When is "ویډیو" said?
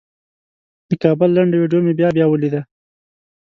1.57-1.83